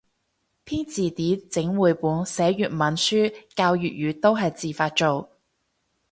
[0.65, 5.29] 編字典整繪本寫粵文書教粵語都係自發做